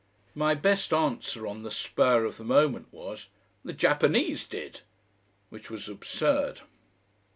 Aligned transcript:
My 0.33 0.55
best 0.55 0.91
answer 0.93 1.45
on 1.45 1.61
the 1.61 1.69
spur 1.69 2.25
of 2.25 2.37
the 2.37 2.43
moment 2.43 2.87
was: 2.91 3.27
"The 3.63 3.71
Japanese 3.71 4.47
did." 4.47 4.81
Which 5.49 5.69
was 5.69 5.87
absurd. 5.87 6.61